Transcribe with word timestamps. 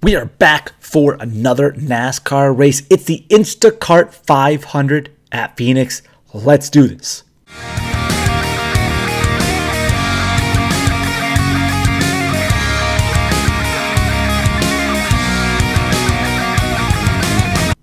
We 0.00 0.14
are 0.14 0.26
back 0.26 0.80
for 0.80 1.16
another 1.18 1.72
NASCAR 1.72 2.56
race. 2.56 2.84
It's 2.88 3.02
the 3.02 3.26
Instacart 3.30 4.14
500 4.14 5.10
at 5.32 5.56
Phoenix. 5.56 6.02
Let's 6.32 6.70
do 6.70 6.86
this. 6.86 7.24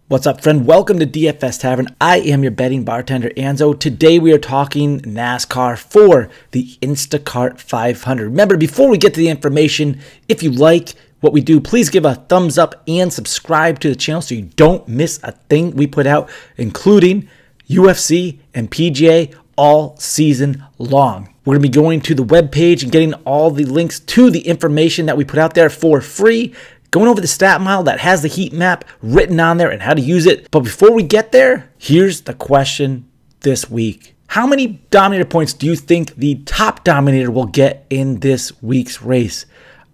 What's 0.07 0.25
up, 0.25 0.41
friend? 0.41 0.65
Welcome 0.65 0.99
to 0.99 1.05
DFS 1.05 1.59
Tavern. 1.59 1.87
I 1.99 2.19
am 2.19 2.43
your 2.43 2.51
betting 2.53 2.85
bartender, 2.85 3.31
Anzo. 3.31 3.77
Today 3.77 4.19
we 4.19 4.31
are 4.31 4.37
talking 4.37 5.01
NASCAR 5.01 5.77
for 5.77 6.29
the 6.51 6.77
Instacart 6.81 7.59
500. 7.59 8.23
Remember, 8.23 8.55
before 8.55 8.87
we 8.87 8.97
get 8.97 9.13
to 9.15 9.19
the 9.19 9.27
information, 9.27 9.99
if 10.29 10.41
you 10.41 10.51
like 10.51 10.93
what 11.25 11.33
we 11.33 11.41
do, 11.41 11.59
please 11.59 11.89
give 11.89 12.05
a 12.05 12.13
thumbs 12.13 12.59
up 12.59 12.83
and 12.87 13.11
subscribe 13.11 13.79
to 13.79 13.89
the 13.89 13.95
channel 13.95 14.21
so 14.21 14.35
you 14.35 14.43
don't 14.43 14.87
miss 14.87 15.19
a 15.23 15.31
thing 15.31 15.71
we 15.71 15.87
put 15.87 16.05
out, 16.05 16.29
including 16.55 17.27
UFC 17.67 18.37
and 18.53 18.69
PGA 18.69 19.35
all 19.57 19.97
season 19.97 20.63
long. 20.77 21.33
We're 21.43 21.55
going 21.55 21.63
to 21.63 21.69
be 21.69 21.73
going 21.73 22.01
to 22.01 22.13
the 22.13 22.23
webpage 22.23 22.83
and 22.83 22.91
getting 22.91 23.15
all 23.25 23.49
the 23.49 23.65
links 23.65 23.99
to 24.01 24.29
the 24.29 24.41
information 24.41 25.07
that 25.07 25.17
we 25.17 25.25
put 25.25 25.39
out 25.39 25.55
there 25.55 25.71
for 25.71 25.99
free 25.99 26.53
going 26.91 27.07
over 27.07 27.19
the 27.19 27.27
stat 27.27 27.59
model 27.59 27.83
that 27.83 27.99
has 27.99 28.21
the 28.21 28.27
heat 28.27 28.53
map 28.53 28.85
written 29.01 29.39
on 29.39 29.57
there 29.57 29.71
and 29.71 29.81
how 29.81 29.93
to 29.93 30.01
use 30.01 30.27
it. 30.27 30.49
But 30.51 30.61
before 30.61 30.91
we 30.91 31.01
get 31.01 31.31
there, 31.31 31.71
here's 31.77 32.21
the 32.21 32.35
question 32.35 33.09
this 33.41 33.69
week. 33.69 34.13
How 34.27 34.47
many 34.47 34.79
Dominator 34.91 35.25
points 35.25 35.53
do 35.53 35.65
you 35.65 35.75
think 35.75 36.15
the 36.15 36.35
top 36.45 36.83
Dominator 36.83 37.31
will 37.31 37.47
get 37.47 37.85
in 37.89 38.19
this 38.19 38.61
week's 38.61 39.01
race? 39.01 39.45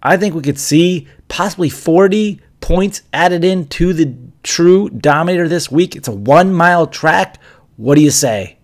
I 0.03 0.17
think 0.17 0.33
we 0.33 0.41
could 0.41 0.59
see 0.59 1.07
possibly 1.27 1.69
40 1.69 2.41
points 2.59 3.01
added 3.13 3.43
in 3.43 3.67
to 3.67 3.93
the 3.93 4.15
true 4.43 4.89
Dominator 4.89 5.47
this 5.47 5.71
week. 5.71 5.95
It's 5.95 6.07
a 6.07 6.13
one 6.13 6.53
mile 6.53 6.87
track. 6.87 7.37
What 7.77 7.95
do 7.95 8.01
you 8.01 8.11
say? 8.11 8.57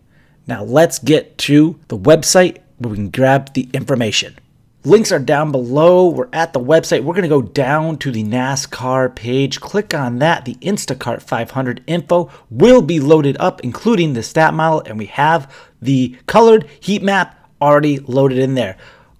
Now 0.47 0.63
let's 0.63 0.99
get 0.99 1.37
to 1.39 1.79
the 1.89 1.97
website 1.97 2.59
where 2.77 2.91
we 2.91 2.97
can 2.97 3.09
grab 3.09 3.53
the 3.53 3.69
information. 3.73 4.37
Links 4.83 5.11
are 5.11 5.19
down 5.19 5.51
below. 5.51 6.07
We're 6.07 6.29
at 6.31 6.53
the 6.53 6.61
website. 6.61 7.03
We're 7.03 7.13
going 7.13 7.23
to 7.23 7.29
go 7.29 7.41
down 7.41 7.97
to 7.97 8.11
the 8.11 8.23
NASCAR 8.23 9.13
page. 9.13 9.59
Click 9.59 9.93
on 9.93 10.19
that. 10.19 10.45
The 10.45 10.55
Instacart 10.55 11.21
500 11.21 11.83
info 11.87 12.31
will 12.49 12.81
be 12.81 13.01
loaded 13.01 13.35
up, 13.37 13.59
including 13.65 14.13
the 14.13 14.23
stat 14.23 14.53
model, 14.53 14.81
and 14.85 14.97
we 14.97 15.07
have 15.07 15.53
the 15.81 16.15
colored 16.25 16.69
heat 16.79 17.03
map 17.03 17.49
already 17.61 17.99
loaded 17.99 18.37
in 18.37 18.53
there. 18.53 18.77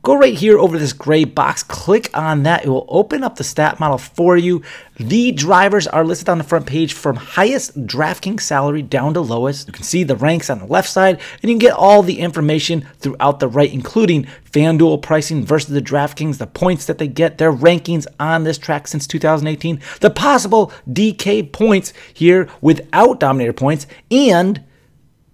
Go 0.08 0.16
right 0.16 0.36
here 0.36 0.58
over 0.58 0.80
this 0.80 0.94
gray 0.94 1.26
box, 1.26 1.64
click 1.64 2.10
on 2.18 2.44
that. 2.44 2.64
It 2.64 2.70
will 2.70 2.86
open 2.88 3.26
up 3.26 3.36
the 3.36 3.44
stat 3.44 3.78
model 3.78 3.98
for 3.98 4.38
you. 4.38 4.62
The 4.96 5.34
drivers 5.34 5.86
are 5.86 6.06
listed 6.06 6.30
on 6.30 6.38
the 6.38 6.46
front 6.46 6.66
page 6.66 6.94
from 6.94 7.18
highest 7.18 7.86
DraftKings 7.86 8.40
salary 8.40 8.82
down 8.82 9.16
to 9.16 9.20
lowest. 9.20 9.68
You 9.68 9.74
can 9.74 9.84
see 9.84 10.06
the 10.06 10.16
ranks 10.16 10.50
on 10.50 10.60
the 10.60 10.66
left 10.66 10.88
side, 10.88 11.16
and 11.16 11.44
you 11.44 11.50
can 11.50 11.58
get 11.58 11.74
all 11.74 12.04
the 12.04 12.20
information 12.20 12.88
throughout 13.00 13.42
the 13.42 13.50
right, 13.50 13.74
including 13.74 14.28
FanDuel 14.50 15.02
pricing 15.02 15.46
versus 15.46 15.74
the 15.74 15.82
DraftKings, 15.82 16.38
the 16.38 16.48
points 16.48 16.86
that 16.86 17.00
they 17.00 17.10
get, 17.10 17.38
their 17.38 17.52
rankings 17.52 18.08
on 18.18 18.46
this 18.46 18.58
track 18.58 18.88
since 18.88 19.08
2018, 19.08 19.82
the 20.00 20.10
possible 20.10 20.72
DK 20.90 21.52
points 21.52 21.92
here 22.14 22.48
without 22.62 23.20
Dominator 23.20 23.52
points, 23.52 23.88
and 24.10 24.64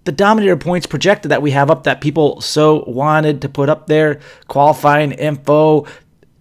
the 0.04 0.12
Dominator 0.12 0.58
points 0.58 0.86
projected 0.86 1.32
that 1.32 1.42
we 1.42 1.52
have 1.52 1.72
up 1.72 1.84
that 1.84 2.02
people 2.02 2.42
so 2.42 2.84
wanted 2.86 3.42
to 3.42 3.50
put 3.50 3.70
up 3.70 3.88
there, 3.88 4.20
qualifying 4.48 5.14
info 5.14 5.88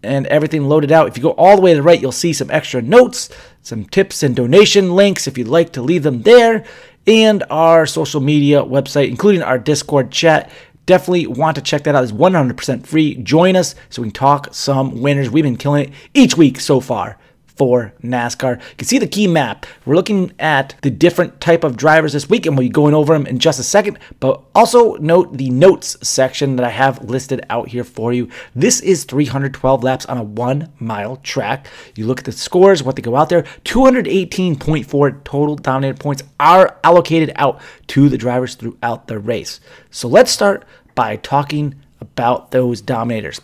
and 0.02 0.27
everything 0.27 0.68
loaded 0.68 0.91
out. 0.91 1.06
If 1.06 1.16
you 1.16 1.22
go 1.22 1.30
all 1.32 1.56
the 1.56 1.62
way 1.62 1.70
to 1.70 1.77
the 1.77 1.83
right, 1.83 2.00
you'll 2.00 2.12
see 2.12 2.33
some 2.33 2.50
extra 2.50 2.83
notes, 2.83 3.30
some 3.62 3.84
tips 3.84 4.22
and 4.22 4.34
donation 4.34 4.94
links 4.96 5.27
if 5.28 5.38
you'd 5.38 5.48
like 5.48 5.72
to 5.74 5.83
leave 5.83 6.02
them 6.02 6.22
there, 6.22 6.64
and 7.06 7.44
our 7.50 7.86
social 7.86 8.20
media 8.20 8.62
website, 8.62 9.08
including 9.08 9.42
our 9.42 9.58
Discord 9.58 10.10
chat. 10.10 10.50
Definitely 10.86 11.28
want 11.28 11.55
to 11.55 11.62
check 11.62 11.84
that 11.84 11.95
out. 11.95 12.02
It's 12.02 12.12
100% 12.12 12.84
free. 12.84 13.14
Join 13.14 13.55
us 13.55 13.77
so 13.90 14.02
we 14.02 14.08
can 14.08 14.14
talk 14.14 14.52
some 14.52 15.01
winners. 15.01 15.30
We've 15.30 15.45
been 15.45 15.56
killing 15.56 15.89
it 15.89 15.92
each 16.14 16.36
week 16.36 16.58
so 16.58 16.80
far 16.80 17.17
for 17.57 17.92
NASCAR. 18.02 18.58
You 18.58 18.77
can 18.77 18.86
see 18.86 18.98
the 18.98 19.07
key 19.07 19.27
map. 19.27 19.67
We're 19.85 19.95
looking 19.95 20.33
at 20.39 20.74
the 20.83 20.90
different 20.90 21.40
type 21.40 21.64
of 21.64 21.77
drivers 21.77 22.13
this 22.13 22.29
week, 22.29 22.46
and 22.46 22.57
we'll 22.57 22.67
be 22.67 22.70
going 22.70 22.95
over 22.95 23.13
them 23.13 23.27
in 23.27 23.39
just 23.39 23.58
a 23.58 23.63
second. 23.63 23.98
But 24.20 24.42
also 24.55 24.95
note 24.96 25.36
the 25.36 25.51
notes 25.51 25.96
section 26.07 26.57
that 26.57 26.64
I 26.64 26.70
have 26.70 27.05
listed 27.05 27.45
out 27.51 27.68
here 27.68 27.85
for 27.85 28.13
you. 28.13 28.29
This 28.55 28.80
is 28.80 29.05
312 29.05 29.83
laps 29.83 30.07
on 30.07 30.18
a 30.18 30.23
one 30.23 30.73
mile 30.79 31.17
track. 31.17 31.67
You 31.95 32.07
look 32.07 32.20
at 32.20 32.24
the 32.24 32.33
scores, 32.33 32.83
what 32.83 32.96
they 32.96 33.02
go 33.02 33.17
out 33.17 33.29
there. 33.29 33.42
218.4 33.64 35.24
total 35.24 35.57
dominated 35.57 36.01
points 36.01 36.23
are 36.40 36.79
allocated 36.84 37.33
out 37.36 37.61
to 37.89 38.08
the 38.08 38.19
drivers 38.19 38.55
throughout 38.55 39.07
the 39.07 39.19
race. 39.19 39.61
So 39.90 40.08
let's 40.08 40.30
start 40.30 40.64
by 40.95 41.17
talking 41.17 41.74
about 42.01 42.51
those 42.51 42.80
dominators. 42.80 43.40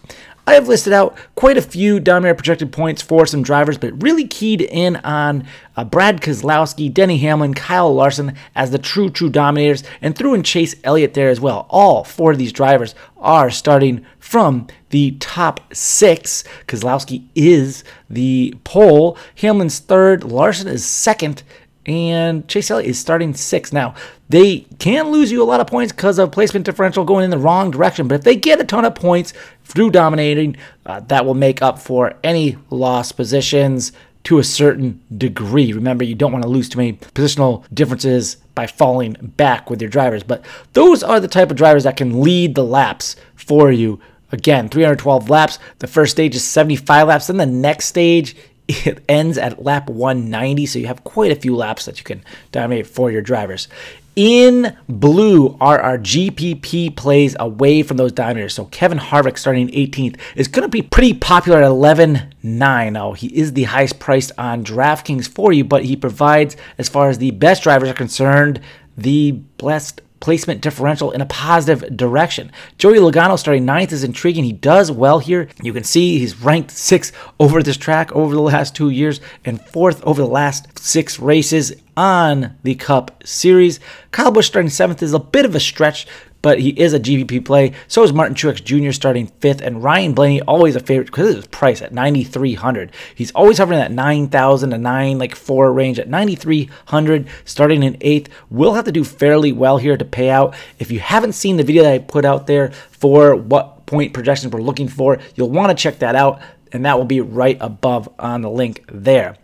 I 0.49 0.55
have 0.55 0.67
listed 0.67 0.95
out 0.95 1.15
quite 1.35 1.59
a 1.59 1.63
few 1.63 2.01
Dominator 2.01 2.35
projected 2.35 2.73
points 2.73 3.03
for 3.03 3.27
some 3.27 3.43
drivers, 3.43 3.77
but 3.77 4.03
really 4.03 4.27
keyed 4.27 4.63
in 4.63 4.97
on 4.97 5.47
uh, 5.77 5.85
Brad 5.85 6.23
Keselowski, 6.23 6.91
Denny 6.91 7.19
Hamlin, 7.19 7.53
Kyle 7.53 7.95
Larson 7.95 8.35
as 8.55 8.71
the 8.71 8.79
true, 8.79 9.11
true 9.11 9.29
Dominators, 9.29 9.85
and 10.01 10.17
threw 10.17 10.33
in 10.33 10.43
Chase 10.43 10.75
Elliott 10.85 11.13
there 11.13 11.29
as 11.29 11.39
well. 11.39 11.67
All 11.69 12.03
four 12.03 12.33
of 12.33 12.39
these 12.39 12.51
drivers 12.51 12.95
are 13.19 13.51
starting 13.51 14.07
from 14.19 14.69
the 14.89 15.19
top 15.21 15.61
six. 15.75 16.45
Keselowski 16.67 17.25
is 17.35 17.85
the 18.09 18.55
pole, 18.65 19.19
Hamlin's 19.35 19.81
third, 19.81 20.25
Larson 20.25 20.67
is 20.67 20.83
second, 20.83 21.43
and 21.89 22.47
Chase 22.47 22.71
Elliott 22.71 22.91
is 22.91 22.99
starting 22.99 23.35
sixth. 23.35 23.73
Now, 23.73 23.95
they 24.29 24.61
can 24.79 25.09
lose 25.09 25.33
you 25.33 25.43
a 25.43 25.45
lot 25.45 25.61
of 25.61 25.67
points 25.67 25.91
because 25.91 26.19
of 26.19 26.31
placement 26.31 26.67
differential 26.67 27.05
going 27.05 27.25
in 27.25 27.31
the 27.31 27.39
wrong 27.39 27.71
direction, 27.71 28.07
but 28.07 28.17
if 28.17 28.23
they 28.23 28.37
get 28.37 28.61
a 28.61 28.65
ton 28.65 28.85
of 28.85 28.95
points 28.95 29.33
through 29.65 29.91
dominating, 29.91 30.57
uh, 30.85 31.01
that 31.01 31.25
will 31.25 31.35
make 31.35 31.63
up 31.63 31.79
for 31.79 32.15
any 32.23 32.59
lost 32.71 33.17
positions 33.17 33.93
to 34.25 34.39
a 34.39 34.45
certain 34.45 35.01
degree. 35.17 35.73
Remember, 35.73 36.05
you 36.05 36.15
don't 36.15 36.33
want 36.33 36.43
to 36.43 36.51
lose 36.51 36.69
too 36.69 36.77
many 36.77 36.93
positional 36.93 37.65
differences 37.73 38.37
by 38.55 38.67
falling 38.67 39.15
back 39.37 39.71
with 39.71 39.81
your 39.81 39.89
drivers, 39.89 40.23
but 40.23 40.45
those 40.75 41.03
are 41.03 41.21
the 41.21 41.29
type 41.29 41.51
of 41.51 41.57
drivers 41.57 41.85
that 41.85 41.97
can 41.97 42.21
lead 42.21 42.55
the 42.55 42.65
laps 42.65 43.17
for 43.35 43.73
you. 43.73 43.99
Again, 44.31 44.69
312 44.69 45.31
laps. 45.31 45.59
The 45.79 45.87
first 45.87 46.13
stage 46.13 46.35
is 46.35 46.45
75 46.45 47.09
laps. 47.09 47.29
Then 47.29 47.39
the 47.39 47.47
next 47.47 47.87
stage 47.87 48.37
it 48.69 49.03
ends 49.09 49.39
at 49.39 49.65
lap 49.65 49.89
190, 49.89 50.67
so 50.67 50.79
you 50.79 50.87
have 50.87 51.03
quite 51.03 51.33
a 51.33 51.41
few 51.41 51.57
laps 51.57 51.87
that 51.87 51.99
you 51.99 52.05
can 52.05 52.23
dominate 52.53 52.87
for 52.87 53.11
your 53.11 53.23
drivers. 53.23 53.67
In 54.15 54.77
blue 54.89 55.57
are 55.61 55.81
our 55.81 55.97
GPP 55.97 56.97
plays 56.97 57.37
away 57.39 57.85
from 57.85 57.99
those 57.99 58.11
dominators. 58.11 58.53
So 58.53 58.65
Kevin 58.65 58.99
Harvick 58.99 59.39
starting 59.39 59.69
18th 59.69 60.19
is 60.35 60.49
going 60.49 60.65
to 60.65 60.69
be 60.69 60.83
pretty 60.83 61.15
popular 61.15 61.63
at 61.63 61.71
11.9. 61.71 62.93
Now, 62.93 63.13
he 63.13 63.29
is 63.29 63.53
the 63.53 63.63
highest 63.65 64.01
priced 64.01 64.33
on 64.37 64.65
DraftKings 64.65 65.29
for 65.29 65.53
you, 65.53 65.65
but 65.65 65.85
he 65.85 65.95
provides, 65.95 66.57
as 66.79 66.89
far 66.89 67.09
as 67.09 67.19
the 67.19 67.31
best 67.31 67.63
drivers 67.63 67.89
are 67.89 67.95
concerned, 67.95 68.61
the 68.97 69.31
best 69.31 70.01
placement 70.21 70.61
differential 70.61 71.11
in 71.11 71.21
a 71.21 71.27
positive 71.27 71.97
direction. 71.97 72.51
Joey 72.79 72.99
Logano 72.99 73.39
starting 73.39 73.65
ninth 73.65 73.93
is 73.93 74.05
intriguing. 74.05 74.45
He 74.45 74.53
does 74.53 74.91
well 74.91 75.19
here. 75.19 75.49
You 75.63 75.73
can 75.73 75.85
see 75.85 76.19
he's 76.19 76.41
ranked 76.41 76.71
sixth 76.71 77.17
over 77.39 77.63
this 77.63 77.77
track 77.77 78.11
over 78.13 78.35
the 78.35 78.41
last 78.41 78.75
two 78.75 78.91
years 78.91 79.21
and 79.45 79.61
fourth 79.61 80.03
over 80.05 80.21
the 80.21 80.29
last 80.29 80.79
six 80.79 81.19
races 81.19 81.73
on 81.97 82.57
the 82.63 82.75
Cup 82.77 83.23
Series. 83.25 83.81
Kyle 84.13 84.31
Busch 84.31 84.47
starting 84.47 84.71
seventh 84.71 85.03
is 85.03 85.13
a 85.13 85.19
bit 85.19 85.45
of 85.45 85.55
a 85.55 85.61
stretch 85.61 86.07
but 86.43 86.61
he 86.61 86.71
is 86.71 86.93
a 86.93 87.01
GPP 87.01 87.45
play. 87.45 87.73
So 87.89 88.03
is 88.03 88.13
Martin 88.13 88.35
Truex 88.35 88.63
Jr. 88.63 88.93
starting 88.93 89.27
fifth, 89.41 89.61
and 89.61 89.83
Ryan 89.83 90.15
Blaney 90.15 90.41
always 90.43 90.77
a 90.77 90.81
favorite 90.81 91.07
because 91.07 91.35
his 91.35 91.47
price 91.47 91.83
at 91.83 91.93
9,300. 91.93 92.93
He's 93.15 93.31
always 93.33 93.59
hovering 93.59 93.79
that 93.79 93.93
9,000 93.93 94.71
to 94.71 94.79
9 94.79 95.19
like 95.19 95.35
four 95.35 95.73
range 95.73 95.99
at 95.99 96.09
9,300, 96.09 97.29
starting 97.45 97.83
in 97.83 97.97
eighth. 98.01 98.31
We'll 98.51 98.75
have 98.75 98.85
to 98.85 98.93
do 98.93 99.05
fairly 99.05 99.53
well 99.53 99.79
here 99.79 99.97
to 99.97 100.05
pay 100.05 100.31
out. 100.31 100.55
If 100.79 100.91
you 100.91 101.01
haven't 101.01 101.33
seen 101.33 101.57
the 101.57 101.65
video 101.65 101.83
that 101.83 101.93
I 101.93 101.99
put 101.99 102.25
out 102.25 102.47
there 102.47 102.73
for 102.91 103.35
what 103.35 103.87
point 103.87 104.13
projections 104.13 104.53
we're 104.53 104.61
looking 104.61 104.89
for, 104.89 105.19
you'll 105.35 105.51
want 105.51 105.77
to 105.77 105.83
check 105.83 105.99
that 106.01 106.15
out, 106.15 106.41
and 106.73 106.85
that 106.85 106.99
will 106.99 107.05
be 107.05 107.21
right 107.21 107.57
above 107.61 108.09
on 108.19 108.43
the 108.43 108.51
link 108.51 108.85
there. 108.93 109.37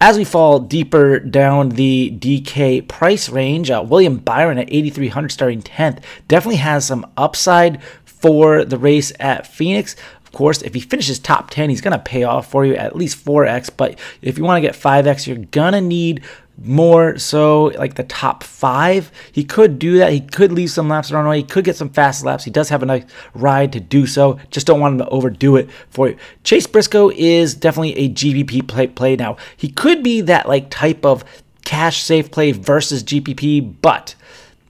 As 0.00 0.16
we 0.16 0.22
fall 0.22 0.60
deeper 0.60 1.18
down 1.18 1.70
the 1.70 2.16
DK 2.16 2.86
price 2.86 3.28
range, 3.28 3.68
uh, 3.68 3.84
William 3.84 4.18
Byron 4.18 4.58
at 4.58 4.72
8,300 4.72 5.32
starting 5.32 5.60
10th 5.60 6.04
definitely 6.28 6.56
has 6.58 6.86
some 6.86 7.04
upside 7.16 7.82
for 8.04 8.64
the 8.64 8.78
race 8.78 9.12
at 9.18 9.48
Phoenix. 9.48 9.96
Of 10.24 10.30
course, 10.30 10.62
if 10.62 10.74
he 10.74 10.80
finishes 10.80 11.18
top 11.18 11.50
10, 11.50 11.70
he's 11.70 11.80
going 11.80 11.96
to 11.96 11.98
pay 11.98 12.22
off 12.22 12.48
for 12.48 12.64
you 12.64 12.76
at 12.76 12.94
least 12.94 13.24
4x. 13.24 13.70
But 13.76 13.98
if 14.22 14.38
you 14.38 14.44
want 14.44 14.58
to 14.58 14.60
get 14.60 14.76
5x, 14.76 15.26
you're 15.26 15.46
going 15.46 15.72
to 15.72 15.80
need 15.80 16.22
more 16.62 17.18
so 17.18 17.66
like 17.78 17.94
the 17.94 18.04
top 18.04 18.42
five. 18.42 19.10
He 19.32 19.44
could 19.44 19.78
do 19.78 19.98
that. 19.98 20.12
He 20.12 20.20
could 20.20 20.52
leave 20.52 20.70
some 20.70 20.88
laps 20.88 21.10
around 21.10 21.24
the 21.24 21.30
way. 21.30 21.38
He 21.38 21.44
could 21.44 21.64
get 21.64 21.76
some 21.76 21.90
fast 21.90 22.24
laps. 22.24 22.44
He 22.44 22.50
does 22.50 22.68
have 22.68 22.82
a 22.82 22.86
nice 22.86 23.04
ride 23.34 23.72
to 23.72 23.80
do 23.80 24.06
so. 24.06 24.38
Just 24.50 24.66
don't 24.66 24.80
want 24.80 24.94
him 24.94 24.98
to 24.98 25.08
overdo 25.08 25.56
it 25.56 25.70
for 25.90 26.08
you. 26.08 26.16
Chase 26.44 26.66
Briscoe 26.66 27.10
is 27.10 27.54
definitely 27.54 27.96
a 27.96 28.08
GPP 28.08 28.66
play, 28.66 28.88
play 28.88 29.16
now. 29.16 29.36
He 29.56 29.68
could 29.68 30.02
be 30.02 30.20
that 30.22 30.48
like 30.48 30.70
type 30.70 31.04
of 31.04 31.24
cash 31.64 32.02
safe 32.02 32.30
play 32.30 32.52
versus 32.52 33.04
GPP, 33.04 33.76
but 33.82 34.14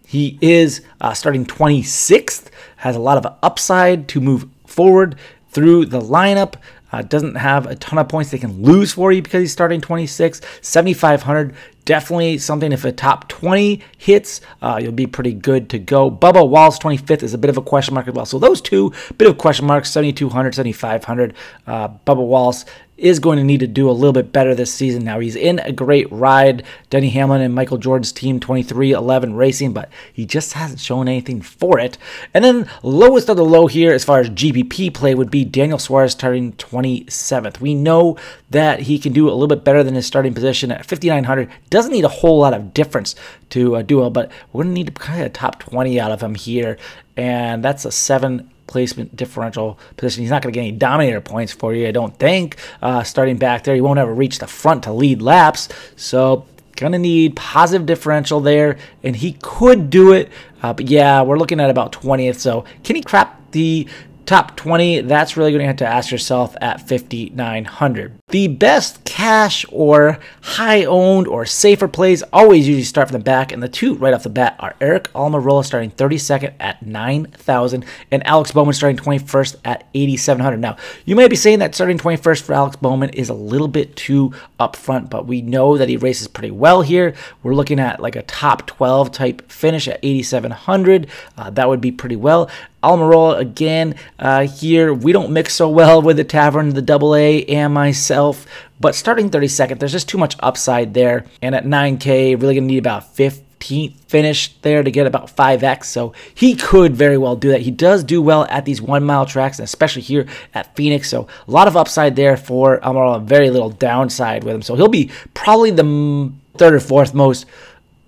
he 0.07 0.39
is 0.41 0.83
uh, 1.01 1.13
starting 1.15 1.45
26th, 1.45 2.49
has 2.77 2.97
a 2.97 3.01
lot 3.01 3.25
of 3.25 3.35
upside 3.43 4.09
to 4.09 4.21
move 4.21 4.49
forward 4.67 5.17
through 5.51 5.87
the 5.87 6.01
lineup. 6.01 6.55
Uh, 6.91 7.03
doesn't 7.03 7.35
have 7.35 7.67
a 7.67 7.77
ton 7.77 7.99
of 7.99 8.09
points 8.09 8.31
they 8.31 8.39
can 8.39 8.63
lose 8.63 8.95
for 8.95 9.13
you 9.13 9.21
because 9.21 9.43
he's 9.43 9.53
starting 9.53 9.81
26. 9.81 10.41
7,500 10.63 11.55
definitely 11.89 12.37
something. 12.37 12.71
If 12.71 12.85
a 12.85 12.93
top 12.93 13.31
20 13.31 13.83
hits 13.97 14.43
uh, 14.61 14.79
you'll 14.81 14.93
be 14.93 15.07
pretty 15.07 15.33
good 15.33 15.71
to 15.71 15.79
go. 15.79 16.11
Bubba 16.11 16.47
wallace 16.47 16.79
25th 16.79 17.23
is 17.23 17.33
a 17.33 17.39
bit 17.39 17.49
of 17.49 17.57
a 17.57 17.63
question 17.63 17.95
mark 17.95 18.07
as 18.07 18.13
well. 18.15 18.27
So 18.27 18.39
those 18.39 18.61
two 18.61 18.93
bit 19.17 19.27
of 19.27 19.39
question 19.39 19.67
marks 19.67 19.91
7200 19.91 20.55
7500 20.55 21.35
uh, 21.67 21.89
bubba 21.89 22.27
wallace 22.27 22.67
is 22.99 23.21
going 23.21 23.39
to 23.39 23.45
need 23.45 23.61
to 23.61 23.67
do 23.67 23.89
a 23.89 23.93
little 23.93 24.13
bit 24.13 24.33
better 24.33 24.55
this 24.55 24.75
season. 24.75 25.05
Now, 25.05 25.21
he's 25.21 25.37
in 25.37 25.61
a 25.61 25.73
great 25.73 26.11
ride, 26.11 26.65
Denny 26.91 27.11
Hamlin 27.11 27.41
and 27.41 27.55
Michael 27.55 27.79
Jordan's 27.79 28.13
team 28.13 28.41
23XI 28.41 29.37
Racing, 29.37 29.73
but 29.73 29.89
he 30.13 30.27
just 30.27 30.55
hasn't 30.55 30.81
shown 30.81 31.07
anything 31.07 31.41
for 31.41 31.79
it. 31.79 31.97
And 32.35 32.45
then, 32.45 32.69
lowest 32.83 33.29
of 33.29 33.37
the 33.37 33.45
low 33.45 33.69
here, 33.69 33.93
as 33.93 34.05
far 34.05 34.19
as 34.21 34.31
GPP 34.31 34.93
play, 34.93 35.15
would 35.15 35.31
be 35.31 35.45
Daniel 35.45 35.79
Suarez 35.79 36.13
starting 36.13 36.53
27th. 36.55 37.61
We 37.61 37.75
know 37.75 38.17
that 38.51 38.81
he 38.81 38.99
can 38.99 39.13
do 39.13 39.29
a 39.29 39.33
little 39.33 39.47
bit 39.47 39.65
better 39.65 39.85
than 39.85 39.95
his 39.95 40.07
starting 40.07 40.35
position 40.35 40.73
at 40.73 40.85
5,900. 40.85 41.49
Doesn't 41.71 41.93
need 41.93 42.05
a 42.05 42.09
whole 42.09 42.41
lot 42.41 42.55
of 42.55 42.75
difference 42.75 43.15
to 43.51 43.77
uh, 43.77 43.83
do 43.83 44.09
but 44.11 44.31
we're 44.53 44.65
going 44.65 44.75
to 44.75 44.79
need 44.79 44.87
to 44.87 44.93
kind 44.93 45.21
of 45.21 45.27
a 45.27 45.31
top 45.31 45.61
20 45.61 45.99
out 46.01 46.11
of 46.11 46.23
him 46.23 46.35
here. 46.35 46.79
And 47.17 47.65
that's 47.65 47.85
a 47.85 47.93
seven 47.93 48.51
placement 48.69 49.17
differential 49.17 49.79
position. 49.97 50.23
He's 50.23 50.31
not 50.31 50.43
going 50.43 50.53
to 50.53 50.57
get 50.57 50.67
any 50.67 50.73
dominator 50.73 51.21
points 51.21 51.53
for 51.53 51.75
you, 51.75 51.89
I 51.89 51.91
don't 51.91 52.17
think. 52.19 52.57
Uh, 52.81 53.03
starting 53.03 53.37
back 53.37 53.65
there, 53.65 53.75
he 53.75 53.81
won't 53.81 53.99
ever 53.99 54.15
reach 54.15 54.39
the 54.39 54.47
front 54.47 54.85
to 54.85 54.93
lead 54.93 55.21
laps. 55.21 55.69
So 55.97 56.47
going 56.77 56.93
to 56.93 56.99
need 56.99 57.35
positive 57.35 57.87
differential 57.87 58.41
there, 58.41 58.79
and 59.03 59.17
he 59.17 59.33
could 59.43 59.91
do 59.91 60.13
it. 60.13 60.31
Uh, 60.63 60.73
but 60.73 60.89
yeah, 60.89 61.23
we're 61.23 61.39
looking 61.39 61.61
at 61.61 61.71
about 61.71 61.93
20th. 61.93 62.37
So 62.37 62.65
can 62.85 62.95
he 62.95 63.03
crap 63.03 63.51
the 63.51 63.89
top 64.29 64.55
20, 64.57 65.01
that's 65.03 65.39
really 65.39 65.51
going 65.51 65.61
to 65.61 65.67
have 65.67 65.77
to 65.77 65.87
ask 65.87 66.11
yourself 66.11 66.55
at 66.61 66.87
5,900. 66.87 68.13
The 68.29 68.49
best 68.49 69.03
cash 69.05 69.65
or 69.73 70.19
high 70.43 70.85
owned 70.85 71.27
or 71.27 71.47
safer 71.47 71.89
plays 71.89 72.23
always 72.31 72.69
usually 72.69 72.85
start 72.85 73.09
from 73.09 73.17
the 73.19 73.25
back, 73.25 73.53
and 73.53 73.63
the 73.63 73.71
two 73.71 73.95
right 73.95 74.13
off 74.13 74.25
the 74.25 74.29
bat 74.29 74.57
are 74.59 74.75
Aric 74.83 75.05
Almirola 75.13 75.65
starting 75.65 75.91
32nd 75.91 76.53
at 76.61 76.85
9,000 76.85 77.87
and 78.11 78.27
Alex 78.27 78.53
Bowman 78.53 78.75
starting 78.75 78.99
21st 78.99 79.57
at 79.65 79.89
8,700. 79.95 80.59
Now, 80.59 80.77
you 81.07 81.17
may 81.17 81.27
be 81.27 81.35
saying 81.35 81.61
that 81.61 81.75
starting 81.75 81.97
21st 81.97 82.43
for 82.43 82.53
Alex 82.53 82.77
Bowman 82.77 83.09
is 83.11 83.31
a 83.31 83.35
little 83.35 83.67
bit 83.67 83.97
too 83.97 84.35
upfront, 84.61 85.09
but 85.09 85.27
we 85.27 85.41
know 85.41 85.79
that 85.79 85.89
he 85.89 85.97
races 85.97 86.29
pretty 86.29 86.51
well 86.51 86.83
here. 86.83 87.15
We're 87.43 87.55
looking 87.55 87.81
at 87.81 88.01
like 88.01 88.15
a 88.15 88.23
top 88.23 88.67
12 88.67 89.11
type 89.11 89.51
finish 89.51 89.89
at 89.89 90.01
8,700. 90.03 91.09
Uh, 91.39 91.49
that 91.49 91.67
would 91.67 91.81
be 91.81 91.93
pretty 91.93 92.17
well. 92.17 92.51
Almirola 92.83 93.39
again 93.39 93.95
uh, 94.19 94.47
here. 94.47 94.95
We 94.95 95.13
don't 95.13 95.33
mix 95.33 95.55
so 95.55 95.69
well 95.69 96.01
with 96.03 96.17
the 96.17 96.25
Tavern, 96.25 96.71
the 96.71 96.83
Double 96.83 97.15
A, 97.15 97.45
and 97.45 97.75
myself. 97.75 98.47
But 98.81 98.95
starting 98.95 99.31
32nd, 99.31 99.79
there's 99.79 99.93
just 99.93 100.09
too 100.09 100.19
much 100.19 100.37
upside 100.41 100.95
there. 100.95 101.25
And 101.43 101.55
at 101.55 101.65
9K, 101.65 102.41
really 102.41 102.55
gonna 102.55 102.67
need 102.67 102.79
about 102.79 103.17
15th 103.17 103.95
finish 104.07 104.55
there 104.63 104.83
to 104.83 104.91
get 104.91 105.07
about 105.07 105.35
5x. 105.35 105.85
So 105.85 106.13
he 106.35 106.55
could 106.55 106.95
very 106.97 107.19
well 107.19 107.37
do 107.37 107.51
that. 107.51 107.63
He 107.63 107.71
does 107.71 108.05
do 108.05 108.23
well 108.23 108.47
at 108.49 108.65
these 108.65 108.81
one 108.81 109.05
mile 109.05 109.27
tracks, 109.27 109.59
and 109.59 109.65
especially 109.65 110.03
here 110.03 110.27
at 110.55 110.75
Phoenix. 110.77 111.09
So 111.09 111.27
a 111.47 111.51
lot 111.51 111.69
of 111.69 111.77
upside 111.77 112.17
there 112.17 112.37
for 112.37 112.79
Almirola, 112.81 113.23
very 113.23 113.51
little 113.51 113.71
downside 113.71 114.45
with 114.45 114.55
him. 114.55 114.63
So 114.63 114.75
he'll 114.75 114.89
be 114.89 115.11
probably 115.35 115.71
the 115.71 116.33
third 116.57 116.75
or 116.75 116.81
fourth 116.81 117.15
most 117.15 117.47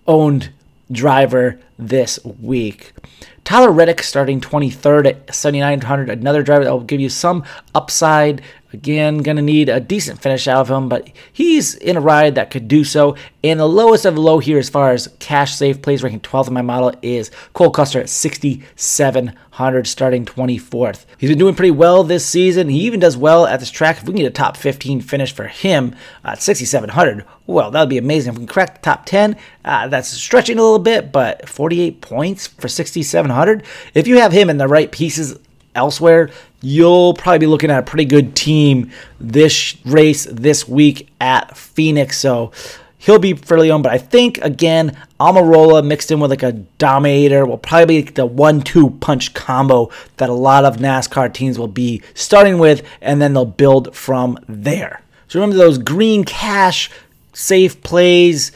owned 0.06 0.50
driver 0.90 1.58
this 1.78 2.18
week. 2.24 2.92
Tyler 3.44 3.70
Reddick 3.70 4.02
starting 4.02 4.40
23rd 4.40 5.06
at 5.06 5.34
7,900, 5.34 6.10
another 6.10 6.42
driver 6.42 6.64
that 6.64 6.72
will 6.72 6.80
give 6.80 7.00
you 7.00 7.08
some 7.08 7.44
upside 7.74 8.42
Again, 8.72 9.18
going 9.18 9.36
to 9.36 9.42
need 9.42 9.68
a 9.68 9.80
decent 9.80 10.22
finish 10.22 10.46
out 10.46 10.60
of 10.60 10.70
him, 10.70 10.88
but 10.88 11.10
he's 11.32 11.74
in 11.74 11.96
a 11.96 12.00
ride 12.00 12.36
that 12.36 12.50
could 12.50 12.68
do 12.68 12.84
so. 12.84 13.16
And 13.42 13.58
the 13.58 13.66
lowest 13.66 14.04
of 14.04 14.14
the 14.14 14.20
low 14.20 14.38
here, 14.38 14.58
as 14.58 14.68
far 14.68 14.92
as 14.92 15.08
cash 15.18 15.54
safe 15.54 15.82
plays, 15.82 16.02
ranking 16.02 16.20
12th 16.20 16.48
in 16.48 16.54
my 16.54 16.62
model, 16.62 16.92
is 17.02 17.32
Cole 17.52 17.70
Custer 17.70 18.00
at 18.00 18.08
6,700, 18.08 19.86
starting 19.86 20.24
24th. 20.24 21.04
He's 21.18 21.30
been 21.30 21.38
doing 21.38 21.56
pretty 21.56 21.72
well 21.72 22.04
this 22.04 22.24
season. 22.24 22.68
He 22.68 22.80
even 22.82 23.00
does 23.00 23.16
well 23.16 23.44
at 23.46 23.58
this 23.58 23.70
track. 23.70 23.98
If 23.98 24.04
we 24.04 24.12
can 24.12 24.22
get 24.22 24.26
a 24.26 24.30
top 24.30 24.56
15 24.56 25.00
finish 25.00 25.32
for 25.32 25.48
him 25.48 25.96
at 26.24 26.40
6,700, 26.40 27.24
well, 27.48 27.72
that 27.72 27.80
would 27.80 27.88
be 27.88 27.98
amazing. 27.98 28.34
If 28.34 28.38
we 28.38 28.46
can 28.46 28.52
crack 28.52 28.74
the 28.74 28.82
top 28.82 29.04
10, 29.06 29.36
uh, 29.64 29.88
that's 29.88 30.08
stretching 30.08 30.58
a 30.58 30.62
little 30.62 30.78
bit, 30.78 31.10
but 31.10 31.48
48 31.48 32.00
points 32.00 32.46
for 32.46 32.68
6,700. 32.68 33.64
If 33.94 34.06
you 34.06 34.20
have 34.20 34.30
him 34.30 34.48
in 34.48 34.58
the 34.58 34.68
right 34.68 34.92
pieces 34.92 35.36
elsewhere, 35.74 36.30
you'll 36.62 37.14
probably 37.14 37.38
be 37.38 37.46
looking 37.46 37.70
at 37.70 37.78
a 37.78 37.82
pretty 37.82 38.04
good 38.04 38.34
team 38.36 38.90
this 39.18 39.76
race 39.84 40.26
this 40.30 40.68
week 40.68 41.08
at 41.20 41.56
Phoenix. 41.56 42.18
So 42.18 42.52
he'll 42.98 43.18
be 43.18 43.34
fairly 43.34 43.70
owned. 43.70 43.82
But 43.82 43.92
I 43.92 43.98
think 43.98 44.38
again, 44.38 44.96
Almirola 45.18 45.84
mixed 45.84 46.10
in 46.10 46.20
with 46.20 46.30
like 46.30 46.42
a 46.42 46.52
Dominator 46.52 47.46
will 47.46 47.58
probably 47.58 48.02
be 48.02 48.10
the 48.10 48.26
one-two 48.26 48.90
punch 49.00 49.34
combo 49.34 49.90
that 50.18 50.28
a 50.28 50.34
lot 50.34 50.64
of 50.64 50.76
NASCAR 50.76 51.32
teams 51.32 51.58
will 51.58 51.68
be 51.68 52.02
starting 52.14 52.58
with, 52.58 52.86
and 53.00 53.20
then 53.20 53.32
they'll 53.34 53.44
build 53.44 53.94
from 53.94 54.38
there. 54.48 55.02
So 55.28 55.40
remember 55.40 55.56
those 55.56 55.78
green 55.78 56.24
cash 56.24 56.90
safe 57.32 57.82
plays 57.82 58.52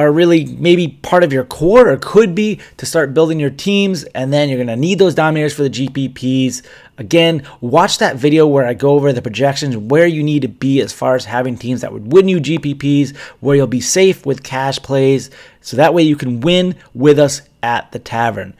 are 0.00 0.10
really 0.10 0.46
maybe 0.46 0.88
part 0.88 1.22
of 1.22 1.32
your 1.32 1.44
core 1.44 1.88
or 1.88 1.96
could 1.98 2.34
be 2.34 2.58
to 2.78 2.86
start 2.86 3.12
building 3.12 3.38
your 3.38 3.50
teams 3.50 4.04
and 4.04 4.32
then 4.32 4.48
you're 4.48 4.56
going 4.56 4.66
to 4.66 4.76
need 4.76 4.98
those 4.98 5.14
dominators 5.14 5.52
for 5.52 5.62
the 5.62 5.70
GPPs. 5.70 6.62
Again, 6.96 7.46
watch 7.60 7.98
that 7.98 8.16
video 8.16 8.46
where 8.46 8.66
I 8.66 8.72
go 8.74 8.90
over 8.90 9.12
the 9.12 9.20
projections 9.20 9.76
where 9.76 10.06
you 10.06 10.22
need 10.22 10.42
to 10.42 10.48
be 10.48 10.80
as 10.80 10.92
far 10.92 11.16
as 11.16 11.26
having 11.26 11.56
teams 11.56 11.82
that 11.82 11.92
would 11.92 12.12
win 12.12 12.28
you 12.28 12.38
GPPs, 12.38 13.16
where 13.40 13.56
you'll 13.56 13.66
be 13.66 13.80
safe 13.80 14.24
with 14.24 14.42
cash 14.42 14.78
plays 14.78 15.30
so 15.60 15.76
that 15.76 15.92
way 15.92 16.02
you 16.02 16.16
can 16.16 16.40
win 16.40 16.76
with 16.94 17.18
us 17.18 17.42
at 17.62 17.92
the 17.92 17.98
tavern. 17.98 18.54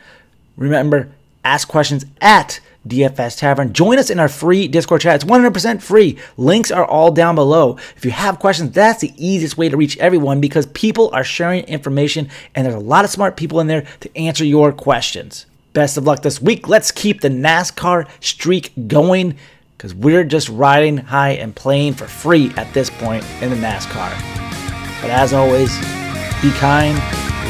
Remember, 0.56 1.10
ask 1.42 1.68
questions 1.68 2.04
at 2.20 2.60
DFS 2.86 3.38
Tavern. 3.38 3.72
Join 3.72 3.98
us 3.98 4.10
in 4.10 4.18
our 4.18 4.28
free 4.28 4.66
Discord 4.68 5.02
chat. 5.02 5.16
It's 5.16 5.24
100% 5.24 5.82
free. 5.82 6.18
Links 6.36 6.70
are 6.70 6.84
all 6.84 7.10
down 7.12 7.34
below. 7.34 7.76
If 7.96 8.04
you 8.04 8.10
have 8.10 8.38
questions, 8.38 8.72
that's 8.72 9.00
the 9.00 9.12
easiest 9.16 9.58
way 9.58 9.68
to 9.68 9.76
reach 9.76 9.98
everyone 9.98 10.40
because 10.40 10.66
people 10.66 11.10
are 11.12 11.24
sharing 11.24 11.64
information 11.64 12.28
and 12.54 12.64
there's 12.64 12.74
a 12.74 12.80
lot 12.80 13.04
of 13.04 13.10
smart 13.10 13.36
people 13.36 13.60
in 13.60 13.66
there 13.66 13.86
to 14.00 14.16
answer 14.16 14.44
your 14.44 14.72
questions. 14.72 15.46
Best 15.72 15.96
of 15.96 16.04
luck 16.04 16.22
this 16.22 16.40
week. 16.42 16.68
Let's 16.68 16.90
keep 16.90 17.20
the 17.20 17.28
NASCAR 17.28 18.08
streak 18.20 18.72
going 18.88 19.36
because 19.76 19.94
we're 19.94 20.24
just 20.24 20.48
riding 20.48 20.96
high 20.96 21.30
and 21.30 21.54
playing 21.54 21.94
for 21.94 22.06
free 22.06 22.52
at 22.56 22.72
this 22.74 22.90
point 22.90 23.24
in 23.40 23.50
the 23.50 23.56
NASCAR. 23.56 24.10
But 25.00 25.10
as 25.10 25.32
always, 25.32 25.74
be 26.42 26.50
kind. 26.58 26.98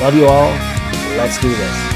Love 0.00 0.14
you 0.14 0.26
all. 0.26 0.50
Let's 1.16 1.40
do 1.40 1.48
this. 1.48 1.89